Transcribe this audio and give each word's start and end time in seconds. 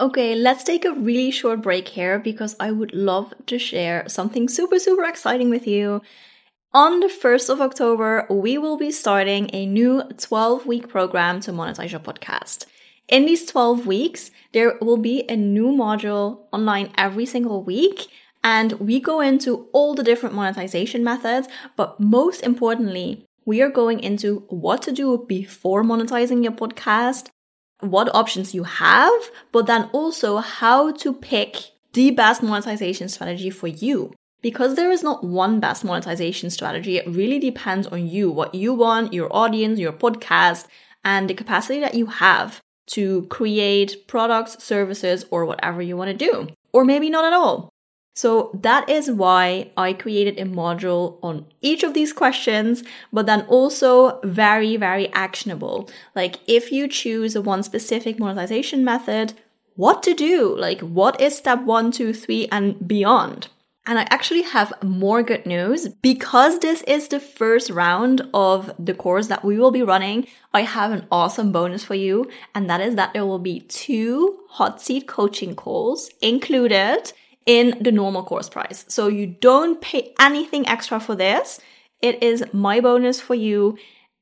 Okay, 0.00 0.34
let's 0.34 0.64
take 0.64 0.86
a 0.86 0.94
really 0.94 1.30
short 1.30 1.60
break 1.60 1.88
here 1.88 2.18
because 2.18 2.56
I 2.58 2.70
would 2.70 2.94
love 2.94 3.34
to 3.44 3.58
share 3.58 4.08
something 4.08 4.48
super, 4.48 4.78
super 4.78 5.04
exciting 5.04 5.50
with 5.50 5.66
you. 5.66 6.00
On 6.72 7.00
the 7.00 7.08
1st 7.08 7.50
of 7.50 7.60
October, 7.60 8.26
we 8.30 8.56
will 8.56 8.78
be 8.78 8.92
starting 8.92 9.50
a 9.52 9.66
new 9.66 10.02
12 10.16 10.64
week 10.64 10.88
program 10.88 11.40
to 11.40 11.52
monetize 11.52 11.90
your 11.90 12.00
podcast. 12.00 12.64
In 13.08 13.26
these 13.26 13.44
12 13.44 13.86
weeks, 13.86 14.30
there 14.54 14.78
will 14.80 14.96
be 14.96 15.24
a 15.28 15.36
new 15.36 15.66
module 15.66 16.46
online 16.50 16.90
every 16.96 17.26
single 17.26 17.62
week. 17.62 18.06
And 18.42 18.72
we 18.80 19.00
go 19.00 19.20
into 19.20 19.68
all 19.74 19.94
the 19.94 20.02
different 20.02 20.34
monetization 20.34 21.04
methods, 21.04 21.46
but 21.76 22.00
most 22.00 22.40
importantly, 22.40 23.26
we 23.44 23.60
are 23.60 23.68
going 23.68 24.00
into 24.00 24.46
what 24.48 24.80
to 24.82 24.92
do 24.92 25.26
before 25.28 25.84
monetizing 25.84 26.42
your 26.42 26.52
podcast, 26.52 27.28
what 27.80 28.14
options 28.14 28.54
you 28.54 28.64
have, 28.64 29.30
but 29.52 29.66
then 29.66 29.88
also 29.92 30.38
how 30.38 30.92
to 30.92 31.12
pick 31.12 31.56
the 31.92 32.10
best 32.10 32.42
monetization 32.42 33.08
strategy 33.08 33.50
for 33.50 33.66
you. 33.66 34.12
Because 34.42 34.74
there 34.74 34.90
is 34.90 35.02
not 35.02 35.22
one 35.22 35.60
best 35.60 35.84
monetization 35.84 36.48
strategy, 36.50 36.96
it 36.96 37.06
really 37.06 37.38
depends 37.38 37.86
on 37.86 38.06
you, 38.06 38.30
what 38.30 38.54
you 38.54 38.72
want, 38.72 39.12
your 39.12 39.28
audience, 39.34 39.78
your 39.78 39.92
podcast, 39.92 40.66
and 41.04 41.28
the 41.28 41.34
capacity 41.34 41.80
that 41.80 41.94
you 41.94 42.06
have 42.06 42.60
to 42.88 43.22
create 43.26 44.06
products, 44.08 44.62
services, 44.62 45.24
or 45.30 45.44
whatever 45.44 45.82
you 45.82 45.96
want 45.96 46.10
to 46.10 46.16
do. 46.16 46.48
Or 46.72 46.84
maybe 46.84 47.10
not 47.10 47.24
at 47.24 47.32
all. 47.32 47.69
So 48.20 48.50
that 48.52 48.86
is 48.90 49.10
why 49.10 49.70
I 49.78 49.94
created 49.94 50.38
a 50.38 50.44
module 50.44 51.18
on 51.22 51.46
each 51.62 51.82
of 51.82 51.94
these 51.94 52.12
questions, 52.12 52.84
but 53.10 53.24
then 53.24 53.46
also 53.48 54.20
very, 54.20 54.76
very 54.76 55.10
actionable. 55.14 55.88
Like 56.14 56.36
if 56.46 56.70
you 56.70 56.86
choose 56.86 57.38
one 57.38 57.62
specific 57.62 58.18
monetization 58.18 58.84
method, 58.84 59.32
what 59.74 60.02
to 60.02 60.12
do? 60.12 60.54
Like 60.54 60.82
what 60.82 61.18
is 61.18 61.34
step 61.34 61.62
one, 61.62 61.92
two, 61.92 62.12
three, 62.12 62.46
and 62.52 62.86
beyond? 62.86 63.48
And 63.86 63.98
I 63.98 64.06
actually 64.10 64.42
have 64.42 64.74
more 64.82 65.22
good 65.22 65.46
news 65.46 65.88
because 66.02 66.58
this 66.58 66.82
is 66.82 67.08
the 67.08 67.20
first 67.20 67.70
round 67.70 68.20
of 68.34 68.70
the 68.78 68.92
course 68.92 69.28
that 69.28 69.46
we 69.46 69.58
will 69.58 69.70
be 69.70 69.82
running. 69.82 70.26
I 70.52 70.62
have 70.62 70.92
an 70.92 71.06
awesome 71.10 71.52
bonus 71.52 71.84
for 71.84 71.94
you, 71.94 72.30
and 72.54 72.68
that 72.68 72.82
is 72.82 72.96
that 72.96 73.14
there 73.14 73.24
will 73.24 73.38
be 73.38 73.60
two 73.60 74.40
hot 74.50 74.82
seat 74.82 75.08
coaching 75.08 75.54
calls 75.54 76.10
included 76.20 77.14
in 77.46 77.76
the 77.80 77.92
normal 77.92 78.22
course 78.22 78.48
price. 78.48 78.84
So 78.88 79.08
you 79.08 79.26
don't 79.26 79.80
pay 79.80 80.14
anything 80.18 80.68
extra 80.68 81.00
for 81.00 81.14
this. 81.14 81.60
It 82.02 82.22
is 82.22 82.44
my 82.52 82.80
bonus 82.80 83.20
for 83.20 83.34
you 83.34 83.78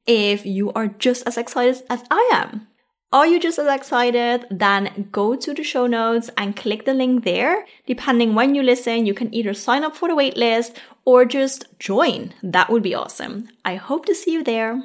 if 0.06 0.46
you 0.46 0.72
are 0.72 0.88
just 0.88 1.26
as 1.26 1.36
excited 1.36 1.82
as 1.90 2.02
I 2.10 2.30
am. 2.32 2.66
Are 3.10 3.26
you 3.26 3.40
just 3.40 3.58
as 3.58 3.66
excited? 3.66 4.46
Then 4.50 5.08
go 5.10 5.34
to 5.34 5.54
the 5.54 5.62
show 5.62 5.86
notes 5.86 6.28
and 6.36 6.54
click 6.54 6.84
the 6.84 6.92
link 6.92 7.24
there. 7.24 7.64
Depending 7.86 8.34
when 8.34 8.54
you 8.54 8.62
listen, 8.62 9.06
you 9.06 9.14
can 9.14 9.34
either 9.34 9.54
sign 9.54 9.82
up 9.82 9.96
for 9.96 10.08
the 10.08 10.14
waitlist 10.14 10.76
or 11.06 11.24
just 11.24 11.64
join. 11.78 12.34
That 12.42 12.68
would 12.68 12.82
be 12.82 12.94
awesome. 12.94 13.48
I 13.64 13.76
hope 13.76 14.04
to 14.06 14.14
see 14.14 14.32
you 14.32 14.44
there. 14.44 14.82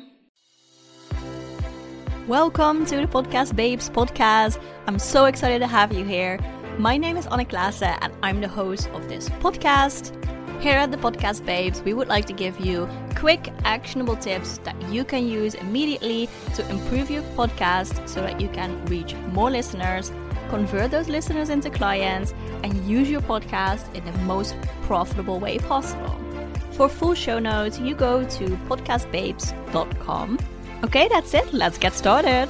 Welcome 2.27 2.85
to 2.85 2.95
the 2.95 3.07
Podcast 3.07 3.57
Babes 3.57 3.89
podcast. 3.89 4.57
I'm 4.87 4.99
so 4.99 5.25
excited 5.25 5.59
to 5.59 5.67
have 5.67 5.91
you 5.91 6.05
here. 6.05 6.39
My 6.79 6.97
name 6.97 7.17
is 7.17 7.27
Anne 7.27 7.45
Klaase 7.45 7.83
and 8.01 8.11
I'm 8.23 8.41
the 8.41 8.47
host 8.47 8.89
of 8.93 9.07
this 9.07 9.29
podcast. 9.29 10.11
Here 10.59 10.75
at 10.75 10.89
the 10.89 10.97
Podcast 10.97 11.45
Babes, 11.45 11.83
we 11.83 11.93
would 11.93 12.07
like 12.07 12.25
to 12.25 12.33
give 12.33 12.59
you 12.59 12.89
quick, 13.15 13.53
actionable 13.63 14.15
tips 14.15 14.57
that 14.59 14.81
you 14.89 15.03
can 15.03 15.27
use 15.27 15.53
immediately 15.53 16.27
to 16.55 16.67
improve 16.71 17.11
your 17.11 17.21
podcast 17.37 18.09
so 18.09 18.21
that 18.21 18.41
you 18.41 18.47
can 18.47 18.83
reach 18.87 19.13
more 19.33 19.51
listeners, 19.51 20.11
convert 20.49 20.89
those 20.89 21.09
listeners 21.09 21.49
into 21.49 21.69
clients, 21.69 22.33
and 22.63 22.73
use 22.87 23.07
your 23.07 23.21
podcast 23.21 23.93
in 23.93 24.03
the 24.03 24.17
most 24.23 24.55
profitable 24.81 25.39
way 25.39 25.59
possible. 25.59 26.17
For 26.71 26.89
full 26.89 27.13
show 27.13 27.37
notes, 27.37 27.77
you 27.77 27.93
go 27.93 28.27
to 28.27 28.45
podcastbabes.com. 28.67 30.39
Okay, 30.83 31.07
that's 31.07 31.35
it. 31.35 31.53
Let's 31.53 31.77
get 31.77 31.93
started. 31.93 32.49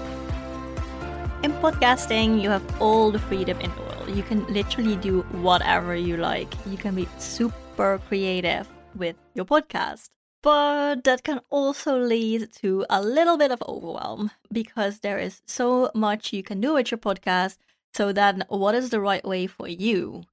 In 1.44 1.52
podcasting, 1.62 2.42
you 2.42 2.50
have 2.50 2.82
all 2.82 3.12
the 3.12 3.20
freedom 3.20 3.60
in 3.60 3.70
the 3.70 3.82
world 3.82 3.93
you 4.10 4.24
can 4.24 4.46
literally 4.48 4.96
do 4.96 5.22
whatever 5.32 5.96
you 5.96 6.18
like. 6.18 6.54
You 6.66 6.78
can 6.78 6.96
be 6.96 7.08
super 7.18 8.00
creative 8.08 8.68
with 8.96 9.16
your 9.34 9.46
podcast. 9.46 10.10
But 10.42 11.06
that 11.06 11.24
can 11.24 11.40
also 11.50 11.98
lead 11.98 12.52
to 12.62 12.86
a 12.90 13.02
little 13.02 13.38
bit 13.38 13.52
of 13.52 13.64
overwhelm 13.68 14.32
because 14.52 15.00
there 15.00 15.18
is 15.18 15.42
so 15.46 15.90
much 15.96 16.34
you 16.34 16.44
can 16.44 16.60
do 16.60 16.74
with 16.74 16.92
your 16.92 16.98
podcast. 16.98 17.58
So, 17.94 18.12
then 18.12 18.44
what 18.50 18.76
is 18.76 18.90
the 18.90 19.00
right 19.00 19.24
way 19.24 19.48
for 19.48 19.68
you? 19.68 20.24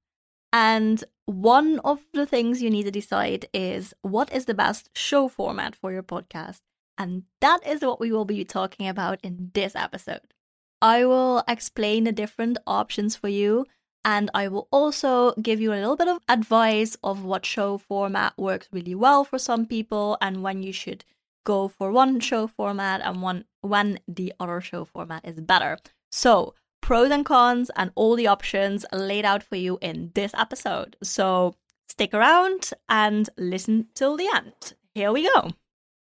And 0.51 1.03
one 1.25 1.79
of 1.79 2.01
the 2.11 2.25
things 2.25 2.61
you 2.61 2.69
need 2.69 2.83
to 2.83 2.91
decide 2.91 3.47
is 3.53 3.93
what 4.01 4.33
is 4.33 4.45
the 4.45 4.53
best 4.53 4.89
show 4.93 5.29
format 5.29 5.75
for 5.75 5.93
your 5.93 6.03
podcast? 6.03 6.59
And 6.97 7.23
that 7.39 7.65
is 7.65 7.81
what 7.81 7.99
we 7.99 8.11
will 8.11 8.25
be 8.25 8.43
talking 8.43 8.87
about 8.87 9.19
in 9.23 9.51
this 9.53 9.75
episode. 9.75 10.33
I 10.81 11.05
will 11.05 11.43
explain 11.47 12.03
the 12.03 12.11
different 12.11 12.57
options 12.65 13.15
for 13.15 13.27
you. 13.27 13.65
And 14.03 14.31
I 14.33 14.47
will 14.47 14.67
also 14.71 15.33
give 15.35 15.61
you 15.61 15.73
a 15.73 15.75
little 15.75 15.95
bit 15.95 16.07
of 16.07 16.19
advice 16.27 16.97
of 17.03 17.23
what 17.23 17.45
show 17.45 17.77
format 17.77 18.33
works 18.35 18.67
really 18.71 18.95
well 18.95 19.23
for 19.23 19.37
some 19.37 19.67
people 19.67 20.17
and 20.21 20.41
when 20.41 20.63
you 20.63 20.73
should 20.73 21.05
go 21.43 21.67
for 21.67 21.91
one 21.91 22.19
show 22.19 22.47
format 22.47 23.01
and 23.03 23.21
one 23.21 23.45
when 23.61 23.99
the 24.07 24.33
other 24.39 24.59
show 24.59 24.85
format 24.85 25.23
is 25.23 25.39
better. 25.39 25.77
So, 26.11 26.55
pros 26.81 27.11
and 27.11 27.23
cons 27.25 27.69
and 27.75 27.91
all 27.93 28.15
the 28.15 28.27
options 28.27 28.85
laid 28.91 29.23
out 29.23 29.43
for 29.43 29.55
you 29.55 29.77
in 29.81 30.11
this 30.15 30.33
episode. 30.33 30.97
So, 31.03 31.55
stick 31.87 32.13
around 32.13 32.71
and 32.89 33.29
listen 33.37 33.87
till 33.93 34.17
the 34.17 34.29
end. 34.33 34.73
Here 34.95 35.11
we 35.11 35.29
go. 35.29 35.51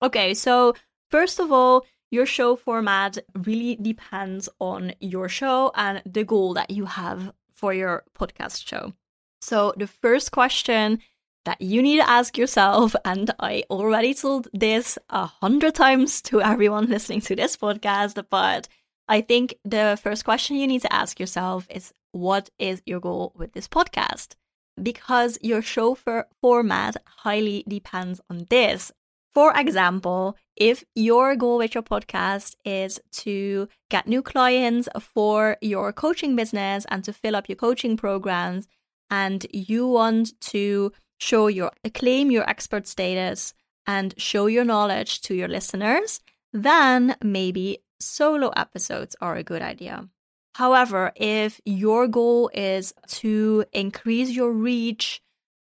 Okay, 0.02 0.34
so 0.34 0.73
first 1.09 1.40
of 1.40 1.52
all, 1.52 1.85
your 2.13 2.28
show 2.28 2.56
format 2.56 3.18
really 3.34 3.75
depends 3.75 4.47
on 4.59 4.94
your 5.00 5.28
show 5.28 5.72
and 5.74 6.00
the 6.06 6.24
goal 6.24 6.53
that 6.53 6.69
you 6.69 6.85
have 6.85 7.34
for 7.51 7.74
your 7.74 8.03
podcast 8.16 8.68
show. 8.68 8.94
So, 9.41 9.74
the 9.78 9.88
first 9.88 10.31
question 10.31 11.00
that 11.46 11.59
you 11.59 11.81
need 11.81 11.97
to 11.97 12.09
ask 12.09 12.38
yourself, 12.38 12.96
and 13.03 13.31
I 13.40 13.63
already 13.72 14.13
told 14.13 14.47
this 14.53 15.00
a 15.09 15.25
hundred 15.25 15.73
times 15.73 16.22
to 16.29 16.40
everyone 16.40 16.85
listening 16.85 17.22
to 17.22 17.35
this 17.35 17.57
podcast, 17.57 18.23
but 18.29 18.68
I 19.07 19.22
think 19.22 19.56
the 19.66 20.00
first 20.02 20.23
question 20.23 20.57
you 20.57 20.68
need 20.68 20.84
to 20.84 20.94
ask 20.94 21.19
yourself 21.19 21.66
is 21.72 21.94
what 22.12 22.52
is 22.59 22.84
your 22.85 23.00
goal 23.00 23.34
with 23.35 23.53
this 23.53 23.68
podcast? 23.68 24.35
Because 24.81 25.40
your 25.41 25.63
show 25.63 25.96
for 25.96 26.28
format 26.41 26.96
highly 27.06 27.63
depends 27.68 28.22
on 28.29 28.46
this. 28.52 28.91
For 29.34 29.52
example, 29.58 30.38
if 30.56 30.84
your 30.94 31.36
goal 31.36 31.58
with 31.58 31.74
your 31.74 31.84
podcast 31.84 32.56
is 32.64 33.00
to 33.24 33.68
get 33.90 34.08
new 34.08 34.22
clients 34.22 34.88
for 35.00 35.58
your 35.62 35.92
coaching 35.92 36.36
business 36.36 36.86
and 36.90 37.04
to 37.04 37.14
fill 37.14 37.36
up 37.36 37.50
your 37.50 37.56
coaching 37.56 37.98
programs, 37.98 38.68
and 39.10 39.46
you 39.52 39.88
want 39.88 40.40
to 40.42 40.92
show 41.20 41.48
your 41.48 41.72
claim 41.94 42.30
your 42.30 42.48
expert 42.50 42.88
status 42.88 43.54
and 43.88 44.14
show 44.18 44.46
your 44.46 44.64
knowledge 44.64 45.22
to 45.22 45.36
your 45.36 45.48
listeners, 45.48 46.20
then 46.52 47.16
maybe 47.24 47.80
solo 48.00 48.50
episodes 48.50 49.16
are 49.20 49.36
a 49.36 49.44
good 49.44 49.62
idea. 49.62 50.08
However, 50.56 51.12
if 51.16 51.60
your 51.66 52.08
goal 52.08 52.52
is 52.54 52.94
to 53.08 53.66
increase 53.74 54.30
your 54.30 54.52
reach 54.52 55.22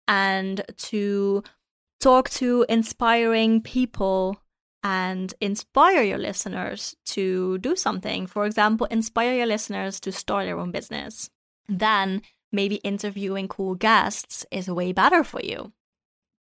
and 0.08 0.64
to 0.78 1.44
talk 2.00 2.30
to 2.30 2.66
inspiring 2.70 3.62
people 3.62 4.42
and 4.84 5.34
inspire 5.42 6.02
your 6.02 6.18
listeners 6.18 6.96
to 7.06 7.58
do 7.58 7.76
something. 7.76 8.28
For 8.28 8.46
example, 8.46 8.88
inspire 8.90 9.36
your 9.36 9.46
listeners 9.46 10.00
to 10.02 10.12
start 10.12 10.46
their 10.46 10.58
own 10.58 10.72
business. 10.72 11.30
Then 11.68 12.22
maybe 12.52 12.76
interviewing 12.76 13.48
cool 13.48 13.76
guests 13.76 14.46
is 14.52 14.70
way 14.70 14.94
better 14.94 15.24
for 15.24 15.42
you. 15.42 15.74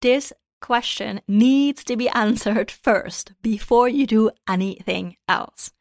This 0.01 0.31
question 0.61 1.21
needs 1.27 1.83
to 1.85 1.97
be 1.97 2.09
answered 2.25 2.69
first 2.69 3.33
before 3.41 3.89
you 3.89 4.05
do 4.05 4.29
anything 4.47 5.17
else. 5.27 5.71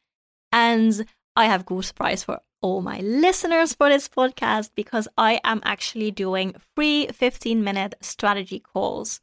And 0.51 1.05
I 1.35 1.47
have 1.47 1.67
cool 1.67 1.83
surprise 1.83 2.25
for 2.25 2.41
all 2.63 2.81
my 2.81 3.01
listeners 3.01 3.75
for 3.75 3.91
this 3.91 4.09
podcast 4.09 4.71
because 4.75 5.07
I 5.19 5.41
am 5.45 5.61
actually 5.65 6.11
doing 6.11 6.55
free 6.75 7.07
15 7.09 7.63
minute 7.63 7.95
strategy 8.01 8.59
calls 8.59 9.21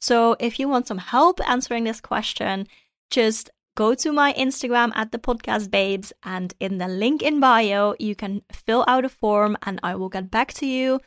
so 0.00 0.36
if 0.38 0.58
you 0.58 0.68
want 0.68 0.86
some 0.86 0.98
help 0.98 1.40
answering 1.48 1.84
this 1.84 2.00
question, 2.00 2.66
just 3.10 3.50
go 3.76 3.94
to 3.94 4.12
my 4.12 4.32
Instagram 4.34 4.92
at 4.94 5.12
the 5.12 5.18
podcast 5.18 5.70
babes 5.70 6.12
and 6.22 6.54
in 6.60 6.78
the 6.78 6.88
link 6.88 7.22
in 7.22 7.40
bio, 7.40 7.94
you 7.98 8.14
can 8.14 8.42
fill 8.50 8.84
out 8.88 9.04
a 9.04 9.08
form 9.08 9.56
and 9.62 9.80
I 9.82 9.94
will 9.94 10.08
get 10.08 10.30
back 10.30 10.52
to 10.54 10.66
you 10.66 11.00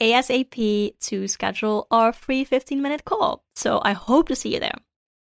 ASAP 0.00 0.98
to 1.00 1.28
schedule 1.28 1.86
our 1.90 2.12
free 2.12 2.44
15 2.44 2.80
minute 2.82 3.04
call. 3.04 3.44
So 3.54 3.80
I 3.84 3.92
hope 3.92 4.28
to 4.28 4.36
see 4.36 4.54
you 4.54 4.60
there. 4.60 4.78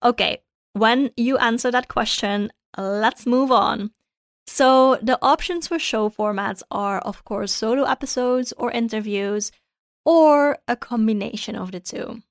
Okay, 0.04 0.42
when 0.74 1.12
you 1.16 1.38
answer 1.38 1.72
that 1.72 1.88
question, 1.88 2.52
let's 2.78 3.26
move 3.26 3.52
on. 3.52 3.92
So, 4.48 5.00
the 5.02 5.18
options 5.24 5.68
for 5.68 5.80
show 5.80 6.10
formats 6.10 6.62
are, 6.70 7.00
of 7.00 7.24
course, 7.24 7.52
solo 7.52 7.84
episodes 7.86 8.54
or 8.58 8.72
interviews, 8.72 9.52
or 10.06 10.60
a 10.68 10.76
combination 10.76 11.56
of 11.56 11.72
the 11.72 11.80
two. 11.80 12.22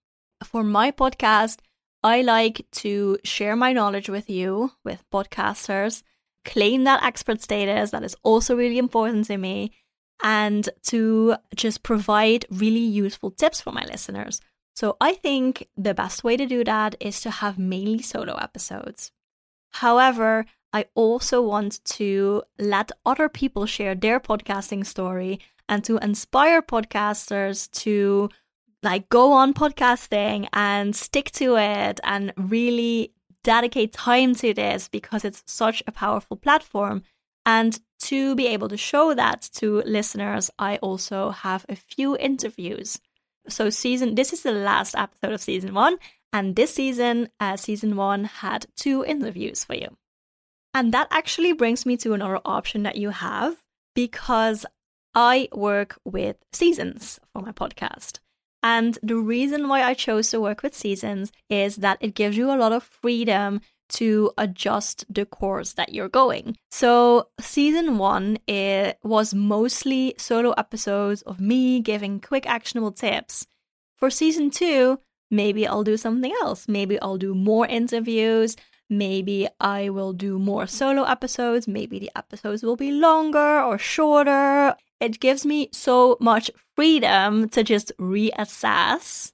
For 0.43 0.65
my 0.65 0.91
podcast, 0.91 1.59
I 2.03 2.23
like 2.23 2.67
to 2.73 3.19
share 3.25 3.57
my 3.57 3.73
knowledge 3.73 4.09
with 4.09 4.29
you, 4.29 4.73
with 4.85 5.05
podcasters, 5.11 6.03
claim 6.45 6.85
that 6.85 7.03
expert 7.03 7.41
status. 7.41 7.91
That 7.93 8.05
is 8.05 8.17
also 8.23 8.57
really 8.57 8.79
important 8.79 9.27
to 9.27 9.37
me. 9.37 9.73
And 10.23 10.69
to 10.85 11.37
just 11.57 11.83
provide 11.83 12.47
really 12.51 12.79
useful 12.79 13.31
tips 13.31 13.61
for 13.61 13.73
my 13.73 13.85
listeners. 13.85 14.41
So 14.75 14.97
I 15.01 15.15
think 15.15 15.69
the 15.77 15.95
best 15.95 16.25
way 16.25 16.37
to 16.37 16.47
do 16.47 16.65
that 16.65 16.95
is 17.01 17.21
to 17.23 17.31
have 17.31 17.59
mainly 17.59 18.03
solo 18.03 18.35
episodes. 18.35 19.13
However, 19.73 20.47
I 20.73 20.87
also 20.95 21.41
want 21.41 21.85
to 21.85 22.43
let 22.59 22.91
other 23.07 23.29
people 23.29 23.67
share 23.67 23.95
their 23.95 24.19
podcasting 24.19 24.85
story 24.85 25.41
and 25.69 25.85
to 25.85 25.99
inspire 25.99 26.63
podcasters 26.63 27.71
to 27.83 28.29
like 28.85 29.09
go 29.09 29.33
on 29.33 29.55
podcasting 29.55 30.47
and 30.53 30.95
stick 30.95 31.31
to 31.33 31.57
it 31.57 31.99
and 32.05 32.33
really 32.37 33.13
dedicate 33.43 33.93
time 33.93 34.35
to 34.37 34.55
this 34.55 34.89
because 34.89 35.25
it's 35.25 35.43
such 35.47 35.83
a 35.87 35.93
powerful 35.93 36.37
platform. 36.37 37.03
And 37.47 37.79
to 38.03 38.35
be 38.35 38.47
able 38.47 38.69
to 38.69 38.77
show 38.77 39.15
that 39.15 39.49
to 39.55 39.83
listeners, 39.87 40.51
I 40.59 40.77
also 40.77 41.31
have 41.31 41.65
a 41.69 41.77
few 41.77 42.17
interviews. 42.17 43.01
So 43.49 43.71
season 43.71 44.15
this 44.15 44.33
is 44.33 44.43
the 44.43 44.53
last 44.53 44.95
episode 44.95 45.33
of 45.33 45.41
season 45.43 45.75
1 45.75 45.99
and 46.33 46.57
this 46.57 46.75
season 46.75 47.29
uh, 47.41 47.57
season 47.57 47.97
1 47.97 48.25
had 48.25 48.67
two 48.77 49.05
interviews 49.05 49.65
for 49.65 49.75
you. 49.75 49.97
And 50.73 50.93
that 50.93 51.09
actually 51.11 51.53
brings 51.53 51.87
me 51.87 51.97
to 51.99 52.15
another 52.15 52.41
option 52.45 52.83
that 52.83 52.97
you 52.97 53.11
have 53.11 53.63
because 53.95 54.67
I 55.15 55.49
work 55.53 55.99
with 56.05 56.37
seasons 56.53 57.21
for 57.33 57.43
my 57.43 57.53
podcast. 57.53 58.19
And 58.65 58.99
the 59.03 59.19
reason 59.19 59.69
why 59.69 59.83
I 59.83 59.93
chose 59.93 60.31
to 60.31 60.41
work 60.41 60.63
with 60.63 60.75
seasons 60.75 61.31
is 61.51 61.77
that 61.77 61.99
it 62.01 62.15
gives 62.15 62.35
you 62.39 62.51
a 62.51 62.57
lot 62.57 62.73
of 62.73 62.83
freedom 62.83 63.61
to 63.91 64.33
adjust 64.39 65.05
the 65.11 65.27
course 65.27 65.75
that 65.75 65.93
you're 65.93 66.09
going. 66.09 66.57
So, 66.71 67.29
season 67.39 67.99
one 67.99 68.39
it 68.47 68.99
was 69.05 69.35
mostly 69.35 70.15
solo 70.17 70.53
episodes 70.53 71.21
of 71.23 71.41
me 71.41 71.81
giving 71.81 72.21
quick 72.21 72.47
actionable 72.47 72.93
tips. 72.93 73.47
For 73.99 74.09
season 74.09 74.51
two, 74.51 74.99
maybe 75.31 75.67
I'll 75.67 75.85
do 75.85 75.99
something 75.99 76.33
else. 76.43 76.67
Maybe 76.67 76.99
I'll 77.01 77.19
do 77.19 77.35
more 77.35 77.67
interviews. 77.67 78.57
Maybe 78.89 79.47
I 79.61 79.91
will 79.91 80.15
do 80.15 80.39
more 80.39 80.67
solo 80.67 81.05
episodes. 81.05 81.69
Maybe 81.69 81.99
the 81.99 82.11
episodes 82.17 82.63
will 82.63 82.77
be 82.77 82.93
longer 82.93 83.61
or 83.61 83.77
shorter 83.77 84.75
it 85.05 85.21
gives 85.21 85.45
me 85.45 85.69
so 85.71 86.17
much 86.19 86.51
freedom 86.75 87.49
to 87.51 87.63
just 87.63 87.93
reassess. 87.99 89.33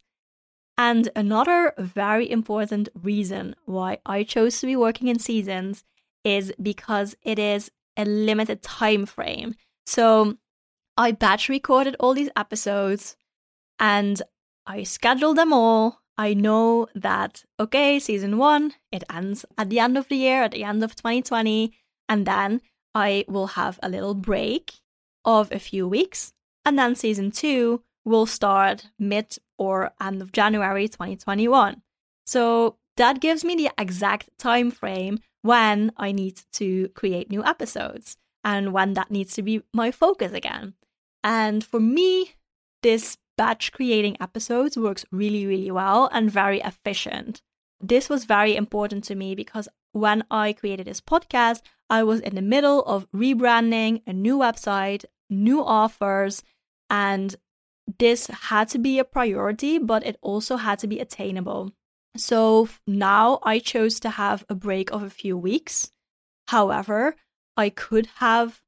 And 0.76 1.10
another 1.14 1.74
very 1.78 2.28
important 2.28 2.88
reason 2.94 3.54
why 3.66 3.98
I 4.04 4.24
chose 4.24 4.60
to 4.60 4.66
be 4.66 4.76
working 4.76 5.08
in 5.08 5.18
seasons 5.18 5.84
is 6.24 6.52
because 6.60 7.14
it 7.22 7.38
is 7.38 7.70
a 7.96 8.04
limited 8.04 8.62
time 8.62 9.06
frame. 9.06 9.54
So 9.86 10.36
I 10.96 11.12
batch 11.12 11.48
recorded 11.48 11.96
all 12.00 12.14
these 12.14 12.30
episodes 12.36 13.16
and 13.78 14.20
I 14.66 14.82
scheduled 14.82 15.36
them 15.36 15.52
all. 15.52 16.00
I 16.18 16.34
know 16.34 16.88
that, 16.94 17.44
okay, 17.58 17.98
season 17.98 18.38
one, 18.38 18.74
it 18.90 19.04
ends 19.12 19.44
at 19.56 19.70
the 19.70 19.78
end 19.78 19.96
of 19.96 20.08
the 20.08 20.16
year, 20.16 20.42
at 20.42 20.52
the 20.52 20.64
end 20.64 20.82
of 20.82 20.96
2020. 20.96 21.72
And 22.08 22.26
then 22.26 22.60
I 22.94 23.24
will 23.28 23.48
have 23.48 23.78
a 23.82 23.88
little 23.88 24.14
break 24.14 24.80
of 25.24 25.50
a 25.52 25.58
few 25.58 25.88
weeks. 25.88 26.32
And 26.64 26.78
then 26.78 26.94
season 26.94 27.30
two 27.30 27.82
will 28.04 28.26
start 28.26 28.88
mid 28.98 29.36
or 29.58 29.92
end 30.00 30.22
of 30.22 30.32
January 30.32 30.88
2021. 30.88 31.82
So 32.26 32.76
that 32.96 33.20
gives 33.20 33.44
me 33.44 33.56
the 33.56 33.70
exact 33.78 34.30
time 34.38 34.70
frame 34.70 35.20
when 35.42 35.92
I 35.96 36.12
need 36.12 36.42
to 36.52 36.88
create 36.88 37.30
new 37.30 37.44
episodes 37.44 38.16
and 38.44 38.72
when 38.72 38.94
that 38.94 39.10
needs 39.10 39.34
to 39.34 39.42
be 39.42 39.62
my 39.72 39.90
focus 39.90 40.32
again. 40.32 40.74
And 41.22 41.64
for 41.64 41.80
me, 41.80 42.34
this 42.82 43.18
batch 43.36 43.72
creating 43.72 44.16
episodes 44.20 44.76
works 44.76 45.04
really, 45.10 45.46
really 45.46 45.70
well 45.70 46.08
and 46.12 46.30
very 46.30 46.60
efficient. 46.60 47.42
This 47.80 48.08
was 48.08 48.24
very 48.24 48.56
important 48.56 49.04
to 49.04 49.14
me 49.14 49.34
because 49.34 49.68
when 49.92 50.24
I 50.30 50.52
created 50.52 50.86
this 50.86 51.00
podcast, 51.00 51.62
I 51.90 52.04
was 52.04 52.20
in 52.20 52.36
the 52.36 52.42
middle 52.42 52.82
of 52.84 53.10
rebranding 53.10 54.02
a 54.06 54.12
new 54.12 54.38
website, 54.38 55.04
new 55.28 55.62
offers, 55.62 56.42
and 56.88 57.34
this 57.98 58.28
had 58.28 58.68
to 58.70 58.78
be 58.78 59.00
a 59.00 59.04
priority, 59.04 59.78
but 59.78 60.06
it 60.06 60.16
also 60.22 60.56
had 60.56 60.78
to 60.78 60.86
be 60.86 61.00
attainable. 61.00 61.72
So 62.16 62.68
now 62.86 63.40
I 63.42 63.58
chose 63.58 63.98
to 64.00 64.10
have 64.10 64.44
a 64.48 64.54
break 64.54 64.92
of 64.92 65.02
a 65.02 65.10
few 65.10 65.36
weeks. 65.36 65.90
However, 66.48 67.16
I 67.56 67.70
could 67.70 68.06
have 68.16 68.62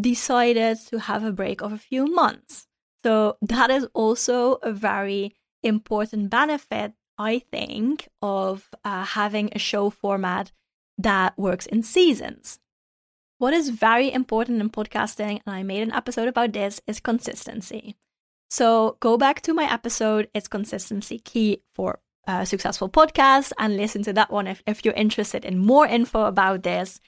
decided 0.00 0.78
to 0.88 0.98
have 0.98 1.22
a 1.22 1.32
break 1.32 1.60
of 1.60 1.72
a 1.72 1.78
few 1.78 2.06
months. 2.06 2.66
So 3.04 3.36
that 3.42 3.70
is 3.70 3.86
also 3.92 4.54
a 4.62 4.72
very 4.72 5.34
important 5.62 6.30
benefit, 6.30 6.94
I 7.18 7.38
think, 7.38 8.08
of 8.22 8.70
uh, 8.84 9.04
having 9.04 9.50
a 9.52 9.58
show 9.58 9.90
format 9.90 10.50
that 10.98 11.36
works 11.38 11.66
in 11.66 11.82
seasons. 11.82 12.58
What 13.38 13.52
is 13.52 13.68
very 13.70 14.12
important 14.12 14.60
in 14.60 14.70
podcasting, 14.70 15.40
and 15.44 15.54
I 15.54 15.62
made 15.62 15.82
an 15.82 15.92
episode 15.92 16.28
about 16.28 16.52
this, 16.52 16.80
is 16.86 17.00
consistency. 17.00 17.96
So 18.48 18.96
go 19.00 19.18
back 19.18 19.40
to 19.42 19.54
my 19.54 19.70
episode, 19.70 20.28
It's 20.32 20.48
Consistency 20.48 21.18
Key 21.18 21.62
for 21.74 21.98
a 22.26 22.46
Successful 22.46 22.88
Podcast, 22.88 23.52
and 23.58 23.76
listen 23.76 24.02
to 24.04 24.12
that 24.12 24.30
one 24.30 24.46
if, 24.46 24.62
if 24.66 24.84
you're 24.84 24.94
interested 24.94 25.44
in 25.44 25.58
more 25.58 25.86
info 25.86 26.26
about 26.26 26.62
this. 26.62 27.00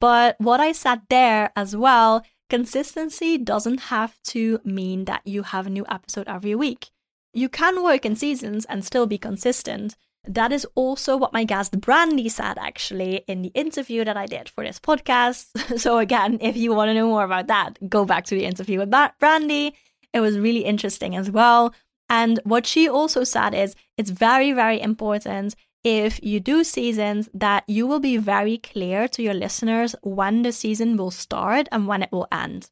But 0.00 0.36
what 0.38 0.60
I 0.60 0.72
said 0.72 1.02
there 1.10 1.50
as 1.56 1.76
well, 1.76 2.24
consistency 2.48 3.38
doesn't 3.38 3.80
have 3.90 4.22
to 4.28 4.60
mean 4.64 5.06
that 5.06 5.22
you 5.24 5.42
have 5.42 5.66
a 5.66 5.70
new 5.70 5.84
episode 5.88 6.28
every 6.28 6.54
week. 6.54 6.90
You 7.34 7.48
can 7.48 7.82
work 7.82 8.04
in 8.04 8.14
seasons 8.14 8.64
and 8.66 8.84
still 8.84 9.06
be 9.06 9.18
consistent, 9.18 9.96
that 10.24 10.52
is 10.52 10.66
also 10.74 11.16
what 11.16 11.32
my 11.32 11.44
guest 11.44 11.80
Brandy 11.80 12.28
said 12.28 12.56
actually 12.58 13.24
in 13.26 13.42
the 13.42 13.50
interview 13.54 14.04
that 14.04 14.16
I 14.16 14.26
did 14.26 14.48
for 14.48 14.64
this 14.64 14.78
podcast. 14.78 15.78
so, 15.78 15.98
again, 15.98 16.38
if 16.40 16.56
you 16.56 16.74
want 16.74 16.88
to 16.90 16.94
know 16.94 17.08
more 17.08 17.24
about 17.24 17.48
that, 17.48 17.88
go 17.88 18.04
back 18.04 18.24
to 18.26 18.34
the 18.34 18.44
interview 18.44 18.78
with 18.78 18.90
that 18.92 19.18
Brandy. 19.18 19.74
It 20.12 20.20
was 20.20 20.38
really 20.38 20.64
interesting 20.64 21.16
as 21.16 21.30
well. 21.30 21.74
And 22.08 22.38
what 22.44 22.66
she 22.66 22.88
also 22.88 23.24
said 23.24 23.54
is 23.54 23.74
it's 23.96 24.10
very, 24.10 24.52
very 24.52 24.80
important 24.80 25.54
if 25.82 26.22
you 26.22 26.38
do 26.38 26.62
seasons 26.62 27.28
that 27.34 27.64
you 27.66 27.86
will 27.86 27.98
be 27.98 28.16
very 28.16 28.58
clear 28.58 29.08
to 29.08 29.22
your 29.22 29.34
listeners 29.34 29.96
when 30.02 30.42
the 30.42 30.52
season 30.52 30.96
will 30.96 31.10
start 31.10 31.68
and 31.72 31.88
when 31.88 32.02
it 32.02 32.12
will 32.12 32.28
end. 32.30 32.70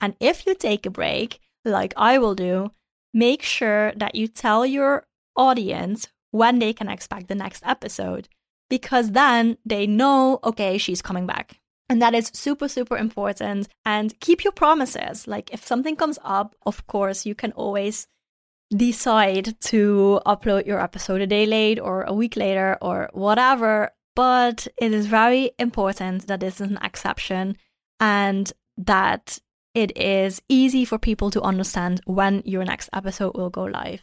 And 0.00 0.14
if 0.20 0.46
you 0.46 0.54
take 0.54 0.84
a 0.84 0.90
break, 0.90 1.40
like 1.64 1.94
I 1.96 2.18
will 2.18 2.34
do, 2.34 2.72
make 3.14 3.42
sure 3.42 3.92
that 3.96 4.14
you 4.14 4.26
tell 4.26 4.66
your 4.66 5.06
audience 5.36 6.08
when 6.32 6.58
they 6.58 6.72
can 6.72 6.88
expect 6.88 7.28
the 7.28 7.34
next 7.36 7.62
episode 7.64 8.28
because 8.68 9.12
then 9.12 9.58
they 9.64 9.86
know, 9.86 10.40
okay, 10.42 10.78
she's 10.78 11.02
coming 11.02 11.26
back. 11.26 11.60
And 11.88 12.00
that 12.00 12.14
is 12.14 12.30
super, 12.32 12.68
super 12.68 12.96
important. 12.96 13.68
And 13.84 14.18
keep 14.20 14.44
your 14.44 14.52
promises. 14.52 15.28
Like, 15.28 15.52
if 15.52 15.62
something 15.64 15.94
comes 15.94 16.18
up, 16.24 16.56
of 16.64 16.86
course, 16.86 17.26
you 17.26 17.34
can 17.34 17.52
always 17.52 18.08
decide 18.74 19.60
to 19.60 20.20
upload 20.24 20.64
your 20.66 20.80
episode 20.80 21.20
a 21.20 21.26
day 21.26 21.44
late 21.44 21.78
or 21.78 22.04
a 22.04 22.14
week 22.14 22.34
later 22.34 22.78
or 22.80 23.10
whatever. 23.12 23.90
But 24.16 24.66
it 24.78 24.94
is 24.94 25.06
very 25.06 25.50
important 25.58 26.26
that 26.28 26.40
this 26.40 26.54
is 26.60 26.70
an 26.70 26.78
exception 26.82 27.58
and 28.00 28.50
that 28.78 29.38
it 29.74 29.94
is 29.94 30.40
easy 30.48 30.86
for 30.86 30.98
people 30.98 31.30
to 31.30 31.42
understand 31.42 32.00
when 32.06 32.42
your 32.46 32.64
next 32.64 32.88
episode 32.94 33.36
will 33.36 33.50
go 33.50 33.64
live. 33.64 34.00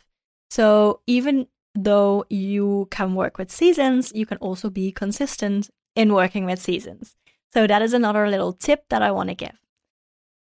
So, 0.51 1.01
even 1.07 1.47
though 1.75 2.25
you 2.29 2.87
can 2.91 3.15
work 3.15 3.37
with 3.37 3.51
seasons, 3.51 4.11
you 4.13 4.25
can 4.25 4.37
also 4.37 4.69
be 4.69 4.91
consistent 4.91 5.69
in 5.95 6.13
working 6.13 6.45
with 6.45 6.59
seasons. 6.59 7.15
So 7.53 7.67
that 7.67 7.81
is 7.81 7.93
another 7.93 8.29
little 8.29 8.53
tip 8.53 8.85
that 8.89 9.01
I 9.01 9.11
want 9.11 9.29
to 9.29 9.35
give. 9.35 9.57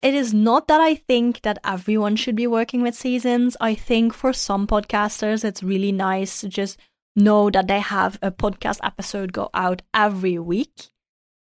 It 0.01 0.13
is 0.13 0.33
not 0.33 0.67
that 0.67 0.79
I 0.79 0.95
think 0.95 1.41
that 1.41 1.57
everyone 1.63 2.15
should 2.15 2.35
be 2.35 2.47
working 2.47 2.81
with 2.81 2.95
seasons. 2.95 3.57
I 3.59 3.73
think 3.73 4.13
for 4.13 4.31
some 4.31 4.67
podcasters, 4.67 5.43
it's 5.43 5.63
really 5.63 5.91
nice 5.91 6.41
to 6.41 6.49
just 6.49 6.79
know 7.15 7.49
that 7.49 7.67
they 7.67 7.79
have 7.79 8.19
a 8.21 8.31
podcast 8.31 8.79
episode 8.83 9.33
go 9.33 9.49
out 9.53 9.81
every 9.93 10.37
week. 10.37 10.91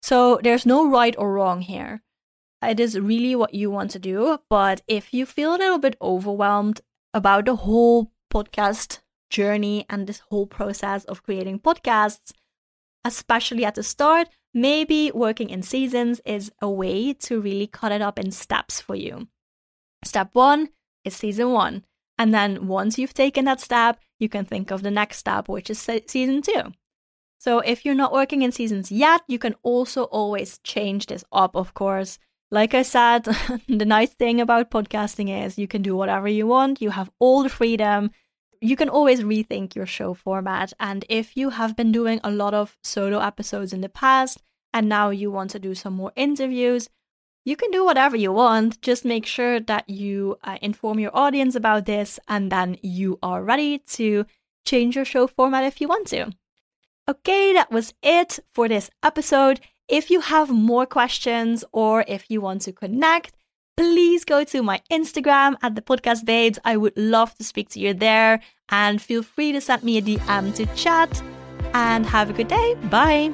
So 0.03 0.39
there's 0.43 0.65
no 0.65 0.87
right 0.87 1.15
or 1.17 1.33
wrong 1.33 1.61
here. 1.61 2.03
It 2.61 2.79
is 2.79 2.99
really 2.99 3.35
what 3.35 3.55
you 3.55 3.71
want 3.71 3.91
to 3.91 3.99
do. 3.99 4.39
But 4.49 4.81
if 4.87 5.13
you 5.13 5.25
feel 5.25 5.55
a 5.55 5.57
little 5.57 5.79
bit 5.79 5.97
overwhelmed 6.01 6.81
about 7.13 7.45
the 7.45 7.55
whole 7.55 8.11
podcast 8.31 8.99
journey 9.29 9.85
and 9.89 10.07
this 10.07 10.21
whole 10.29 10.47
process 10.47 11.05
of 11.05 11.23
creating 11.23 11.59
podcasts, 11.59 12.31
especially 13.03 13.65
at 13.65 13.75
the 13.75 13.83
start, 13.83 14.29
maybe 14.53 15.11
working 15.13 15.49
in 15.49 15.61
seasons 15.61 16.21
is 16.25 16.51
a 16.61 16.69
way 16.69 17.13
to 17.13 17.41
really 17.41 17.67
cut 17.67 17.91
it 17.91 18.01
up 18.01 18.17
in 18.17 18.31
steps 18.31 18.81
for 18.81 18.95
you. 18.95 19.27
Step 20.03 20.29
one 20.33 20.69
is 21.03 21.15
season 21.15 21.51
one. 21.51 21.83
And 22.17 22.33
then 22.33 22.67
once 22.67 22.97
you've 22.97 23.13
taken 23.13 23.45
that 23.45 23.59
step, 23.59 23.99
you 24.19 24.29
can 24.29 24.45
think 24.45 24.71
of 24.71 24.81
the 24.81 24.91
next 24.91 25.17
step, 25.17 25.49
which 25.49 25.69
is 25.69 25.79
season 25.79 26.41
two. 26.41 26.71
So 27.37 27.59
if 27.59 27.85
you're 27.85 27.93
not 27.93 28.13
working 28.13 28.41
in 28.41 28.51
seasons 28.51 28.91
yet, 28.91 29.21
you 29.27 29.37
can 29.37 29.55
also 29.61 30.03
always 30.05 30.57
change 30.59 31.07
this 31.07 31.23
up, 31.31 31.55
of 31.55 31.73
course. 31.73 32.17
Like 32.49 32.73
I 32.73 32.83
said, 32.83 33.23
the 33.67 33.85
nice 33.85 34.13
thing 34.13 34.39
about 34.39 34.71
podcasting 34.71 35.45
is 35.45 35.57
you 35.57 35.67
can 35.67 35.81
do 35.81 35.95
whatever 35.95 36.27
you 36.27 36.47
want, 36.47 36.81
you 36.81 36.91
have 36.91 37.11
all 37.19 37.43
the 37.43 37.49
freedom. 37.49 38.11
You 38.61 38.75
can 38.75 38.89
always 38.89 39.21
rethink 39.21 39.75
your 39.75 39.85
show 39.85 40.13
format. 40.13 40.73
And 40.79 41.05
if 41.09 41.35
you 41.37 41.51
have 41.51 41.75
been 41.75 41.91
doing 41.91 42.19
a 42.23 42.31
lot 42.31 42.53
of 42.53 42.77
solo 42.83 43.19
episodes 43.19 43.73
in 43.73 43.81
the 43.81 43.89
past 43.89 44.41
and 44.73 44.89
now 44.89 45.09
you 45.09 45.31
want 45.31 45.51
to 45.51 45.59
do 45.59 45.75
some 45.75 45.93
more 45.93 46.11
interviews, 46.15 46.89
you 47.45 47.55
can 47.55 47.69
do 47.71 47.85
whatever 47.85 48.17
you 48.17 48.31
want. 48.31 48.81
Just 48.81 49.05
make 49.05 49.25
sure 49.25 49.59
that 49.59 49.89
you 49.89 50.37
uh, 50.43 50.57
inform 50.61 50.99
your 50.99 51.15
audience 51.15 51.55
about 51.55 51.85
this 51.85 52.19
and 52.27 52.51
then 52.51 52.77
you 52.81 53.19
are 53.21 53.43
ready 53.43 53.79
to 53.79 54.25
change 54.65 54.95
your 54.95 55.05
show 55.05 55.27
format 55.27 55.63
if 55.63 55.79
you 55.79 55.87
want 55.87 56.07
to. 56.07 56.31
Okay, 57.07 57.53
that 57.53 57.71
was 57.71 57.93
it 58.01 58.39
for 58.51 58.67
this 58.67 58.89
episode. 59.03 59.59
If 59.87 60.09
you 60.09 60.21
have 60.21 60.49
more 60.49 60.87
questions 60.87 61.63
or 61.71 62.03
if 62.07 62.25
you 62.29 62.41
want 62.41 62.61
to 62.63 62.73
connect, 62.73 63.33
please 63.77 64.23
go 64.23 64.43
to 64.43 64.63
my 64.63 64.81
Instagram 64.91 65.55
at 65.61 65.75
the 65.75 65.81
podcast 65.81 66.25
babes. 66.25 66.59
I 66.63 66.77
would 66.77 66.93
love 66.95 67.35
to 67.35 67.43
speak 67.43 67.69
to 67.69 67.79
you 67.79 67.93
there 67.93 68.39
and 68.69 69.01
feel 69.01 69.23
free 69.23 69.51
to 69.51 69.61
send 69.61 69.83
me 69.83 69.97
a 69.97 70.01
DM 70.01 70.55
to 70.55 70.65
chat 70.75 71.21
and 71.73 72.05
have 72.05 72.29
a 72.29 72.33
good 72.33 72.47
day. 72.47 72.75
Bye. 72.89 73.33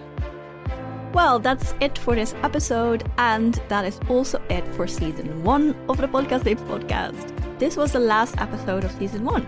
Well, 1.14 1.40
that's 1.40 1.74
it 1.82 1.98
for 1.98 2.16
this 2.16 2.34
episode, 2.42 3.04
and 3.18 3.62
that 3.68 3.84
is 3.84 4.00
also 4.10 4.42
it 4.50 4.66
for 4.76 4.88
season 4.88 5.44
one 5.44 5.76
of 5.90 5.98
the 5.98 6.08
Podcast 6.08 6.46
Babes 6.46 6.62
podcast. 6.62 7.60
This 7.60 7.76
was 7.76 7.92
the 7.92 8.00
last 8.00 8.40
episode 8.40 8.86
of 8.86 8.92
season 8.94 9.26
one. 9.26 9.46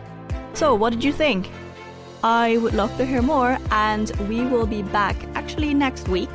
So, 0.54 0.76
what 0.76 0.92
did 0.92 1.04
you 1.04 1.14
think? 1.14 1.50
I 2.22 2.58
would 2.58 2.74
love 2.74 2.96
to 2.98 3.06
hear 3.06 3.22
more, 3.22 3.58
and 3.72 4.12
we 4.28 4.46
will 4.46 4.68
be 4.68 4.82
back 4.82 5.16
actually 5.36 5.74
next 5.74 6.10
week 6.10 6.30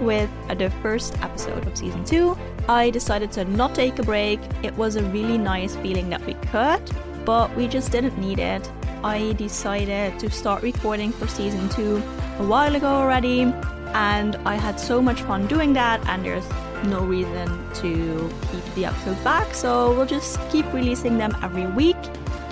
with 0.00 0.30
uh, 0.48 0.54
the 0.54 0.70
first 0.82 1.18
episode 1.22 1.66
of 1.66 1.76
season 1.76 2.04
two. 2.04 2.36
I 2.68 2.90
decided 2.90 3.32
to 3.32 3.44
not 3.44 3.74
take 3.74 3.98
a 3.98 4.02
break. 4.02 4.40
It 4.62 4.74
was 4.76 4.96
a 4.96 5.02
really 5.04 5.38
nice 5.38 5.76
feeling 5.76 6.08
that 6.10 6.24
we 6.26 6.34
could, 6.34 6.82
but 7.24 7.54
we 7.56 7.68
just 7.68 7.92
didn't 7.92 8.18
need 8.18 8.38
it. 8.38 8.70
I 9.02 9.32
decided 9.32 10.18
to 10.18 10.30
start 10.30 10.62
recording 10.62 11.12
for 11.12 11.26
season 11.26 11.68
two 11.70 11.96
a 12.38 12.44
while 12.44 12.74
ago 12.76 12.86
already 12.86 13.52
and 13.94 14.36
I 14.44 14.54
had 14.54 14.78
so 14.78 15.02
much 15.02 15.22
fun 15.22 15.46
doing 15.46 15.72
that, 15.74 16.06
and 16.08 16.24
there's 16.24 16.48
no 16.84 17.00
reason 17.00 17.48
to 17.74 18.30
keep 18.50 18.74
the 18.74 18.86
episodes 18.86 19.20
back, 19.20 19.54
so 19.54 19.94
we'll 19.94 20.06
just 20.06 20.38
keep 20.50 20.70
releasing 20.72 21.18
them 21.18 21.36
every 21.42 21.66
week. 21.66 21.96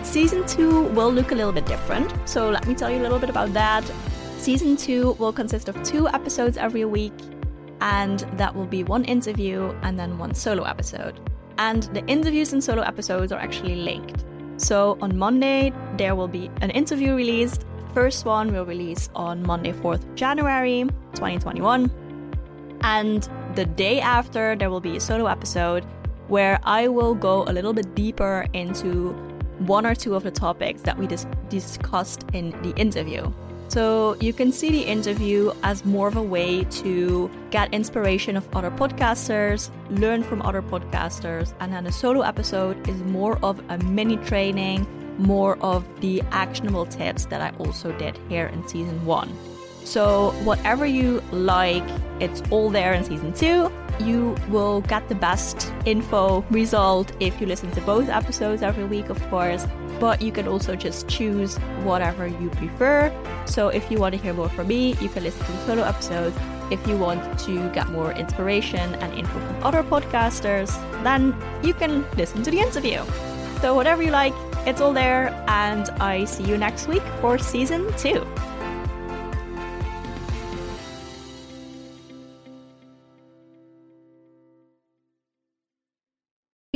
Season 0.03 0.47
2 0.47 0.85
will 0.89 1.13
look 1.13 1.33
a 1.33 1.35
little 1.35 1.53
bit 1.53 1.67
different, 1.67 2.13
so 2.29 2.51
let 2.51 2.67
me 2.67 2.75
tell 2.75 2.91
you 2.91 2.99
a 2.99 3.05
little 3.05 3.19
bit 3.19 3.31
about 3.31 3.53
that. 3.53 3.85
Season 4.39 4.77
2 4.77 5.13
will 5.19 5.33
consist 5.33 5.69
of 5.69 5.83
two 5.83 6.09
episodes 6.09 6.57
every 6.57 6.85
week, 6.85 7.13
and 7.81 8.21
that 8.37 8.55
will 8.55 8.67
be 8.67 8.85
one 8.85 9.05
interview 9.05 9.75
and 9.83 9.99
then 9.99 10.19
one 10.19 10.35
solo 10.35 10.65
episode. 10.65 11.21
And 11.59 11.85
the 11.95 12.05
interviews 12.07 12.53
and 12.53 12.63
solo 12.63 12.83
episodes 12.83 13.33
are 13.33 13.41
actually 13.41 13.77
linked. 13.77 14.25
So 14.57 14.99
on 15.01 15.17
Monday, 15.17 15.73
there 15.97 16.15
will 16.15 16.29
be 16.29 16.51
an 16.61 16.71
interview 16.71 17.15
released 17.15 17.65
first 17.99 18.25
one 18.25 18.53
will 18.53 18.65
release 18.65 19.11
on 19.17 19.43
Monday, 19.43 19.73
4th 19.73 20.15
January 20.15 20.83
2021. 21.15 21.91
And 22.83 23.29
the 23.57 23.65
day 23.65 24.01
after, 24.01 24.55
there 24.55 24.71
will 24.71 24.81
be 24.81 24.97
a 24.97 25.01
solo 25.01 25.27
episode 25.27 25.85
where 26.29 26.61
I 26.63 26.87
will 26.87 27.15
go 27.15 27.43
a 27.45 27.53
little 27.53 27.73
bit 27.73 27.95
deeper 27.97 28.47
into 28.53 29.11
one 29.67 29.85
or 29.85 29.97
two 29.97 30.15
of 30.15 30.23
the 30.23 30.31
topics 30.31 30.83
that 30.83 30.97
we 30.97 31.09
dis- 31.09 31.27
discussed 31.49 32.25
in 32.35 32.51
the 32.63 32.73
interview. 32.77 33.33
So 33.69 34.17
you 34.21 34.33
can 34.33 34.51
see 34.51 34.71
the 34.71 34.83
interview 34.83 35.53
as 35.63 35.85
more 35.85 36.09
of 36.09 36.17
a 36.17 36.23
way 36.23 36.65
to 36.65 37.31
get 37.51 37.73
inspiration 37.73 38.37
of 38.37 38.49
other 38.57 38.71
podcasters, 38.71 39.71
learn 39.91 40.23
from 40.23 40.43
other 40.43 40.63
podcasters, 40.63 41.53
and 41.61 41.73
then 41.73 41.87
a 41.87 41.93
solo 41.93 42.23
episode 42.23 42.89
is 42.89 42.99
more 43.03 43.39
of 43.43 43.61
a 43.69 43.79
mini 43.79 44.17
training 44.17 44.87
more 45.19 45.59
of 45.59 45.85
the 46.01 46.23
actionable 46.31 46.87
tips 46.87 47.27
that 47.27 47.41
I 47.41 47.57
also 47.59 47.93
did 47.99 48.19
here 48.29 48.47
in 48.47 48.67
season 48.67 49.05
one. 49.05 49.37
So, 49.85 50.31
whatever 50.45 50.87
you 50.87 51.23
like, 51.33 51.85
it's 52.21 52.43
all 52.51 52.71
there 52.71 52.93
in 52.93 53.05
season 53.05 53.33
two. 53.33 53.71
You 54.01 54.37
will 54.49 54.81
get 54.83 55.09
the 55.09 55.15
best 55.15 55.73
info 55.85 56.45
result 56.51 57.13
if 57.21 57.41
you 57.41 57.47
listen 57.47 57.71
to 57.73 57.81
both 57.83 58.09
episodes 58.09 58.63
every 58.63 58.85
week, 58.85 59.09
of 59.09 59.21
course, 59.31 59.67
but 59.99 60.23
you 60.23 60.31
can 60.31 60.47
also 60.47 60.77
just 60.77 61.09
choose 61.09 61.57
whatever 61.83 62.27
you 62.27 62.51
prefer. 62.51 63.13
So, 63.47 63.69
if 63.69 63.91
you 63.91 63.99
want 63.99 64.15
to 64.15 64.21
hear 64.21 64.33
more 64.33 64.49
from 64.49 64.69
me, 64.69 64.95
you 65.01 65.09
can 65.09 65.25
listen 65.25 65.45
to 65.47 65.53
the 65.53 65.67
solo 65.67 65.83
episodes. 65.83 66.37
If 66.71 66.87
you 66.87 66.97
want 66.97 67.39
to 67.41 67.71
get 67.71 67.89
more 67.89 68.13
inspiration 68.13 68.95
and 68.97 69.13
info 69.15 69.41
from 69.41 69.65
other 69.65 69.83
podcasters, 69.83 70.71
then 71.03 71.35
you 71.63 71.75
can 71.75 72.05
listen 72.17 72.43
to 72.43 72.51
the 72.51 72.61
interview. 72.61 73.03
So, 73.61 73.75
whatever 73.75 74.03
you 74.03 74.11
like, 74.11 74.35
it's 74.67 74.81
all 74.81 74.93
there, 74.93 75.31
and 75.49 75.89
I 76.01 76.25
see 76.25 76.45
you 76.45 76.59
next 76.59 76.89
week 76.89 77.03
for 77.21 77.39
season 77.39 77.93
two. 77.97 78.27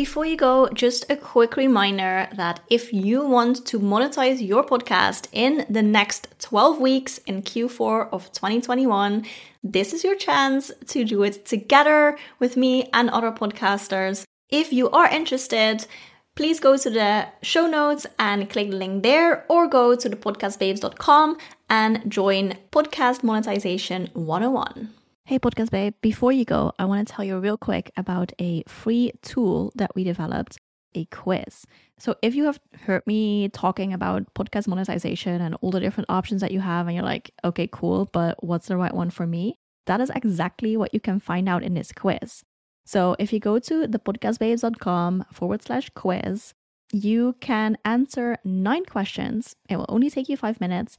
Before 0.03 0.27
you 0.27 0.37
go, 0.37 0.69
just 0.71 1.09
a 1.09 1.17
quick 1.17 1.55
reminder 1.55 2.29
that 2.35 2.59
if 2.69 2.93
you 2.93 3.25
want 3.25 3.65
to 3.67 3.79
monetize 3.79 4.45
your 4.45 4.65
podcast 4.65 5.29
in 5.31 5.65
the 5.71 5.81
next 5.81 6.27
12 6.41 6.81
weeks 6.81 7.19
in 7.19 7.43
Q4 7.43 8.09
of 8.11 8.33
2021, 8.33 9.25
this 9.63 9.93
is 9.93 10.03
your 10.03 10.17
chance 10.17 10.73
to 10.89 11.05
do 11.05 11.23
it 11.23 11.47
together 11.47 12.19
with 12.41 12.57
me 12.57 12.91
and 12.93 13.11
other 13.11 13.31
podcasters. 13.31 14.25
If 14.49 14.73
you 14.73 14.91
are 14.91 15.07
interested, 15.07 15.87
please 16.35 16.59
go 16.59 16.77
to 16.77 16.91
the 16.91 17.29
show 17.43 17.69
notes 17.69 18.05
and 18.19 18.51
click 18.51 18.71
the 18.71 18.79
link 18.79 19.05
there 19.05 19.45
or 19.49 19.69
go 19.69 19.95
to 19.95 20.11
thepodcastbabes.com 20.11 21.39
and 21.71 22.11
join 22.11 22.59
Podcast 22.73 23.23
Monetization 23.23 24.09
101. 24.15 25.02
Hey, 25.25 25.39
Podcast 25.39 25.71
Babe, 25.71 25.95
before 26.03 26.33
you 26.33 26.45
go, 26.45 26.73
I 26.81 26.85
want 26.85 27.07
to 27.07 27.15
tell 27.15 27.25
you 27.25 27.39
real 27.39 27.57
quick 27.57 27.93
about 27.97 28.33
a 28.41 28.65
free 28.67 29.13
tool 29.23 29.73
that 29.77 29.95
we 29.95 30.03
developed 30.03 30.59
a 30.97 31.05
quiz. 31.07 31.65
So, 31.97 32.17
if 32.23 32.35
you 32.35 32.45
have 32.47 32.59
heard 32.87 33.07
me 33.07 33.49
talking 33.49 33.93
about 33.93 34.35
podcast 34.35 34.67
monetization 34.67 35.41
and 35.41 35.55
all 35.61 35.71
the 35.71 35.79
different 35.79 36.11
options 36.11 36.41
that 36.41 36.51
you 36.51 36.59
have, 36.59 36.89
and 36.89 36.97
you're 36.97 37.05
like, 37.05 37.31
okay, 37.45 37.69
cool, 37.71 38.07
but 38.13 38.43
what's 38.43 38.67
the 38.67 38.77
right 38.77 38.93
one 38.93 39.11
for 39.11 39.25
me? 39.25 39.61
That 39.87 40.01
is 40.01 40.11
exactly 40.11 40.77
what 40.77 40.93
you 40.93 40.99
can 40.99 41.21
find 41.21 41.49
out 41.49 41.63
in 41.63 41.75
this 41.75 41.93
quiz. 41.93 42.43
So 42.85 43.15
if 43.21 43.33
you 43.33 43.39
go 43.39 43.61
to 43.61 43.87
thepodcastbabes.com 43.87 45.27
forward 45.33 45.63
slash 45.63 45.89
quiz, 45.91 46.53
you 46.93 47.37
can 47.41 47.79
answer 47.85 48.39
nine 48.45 48.87
questions. 48.87 49.55
It 49.69 49.77
will 49.77 49.87
only 49.89 50.11
take 50.11 50.29
you 50.29 50.37
five 50.37 50.61
minutes. 50.61 50.99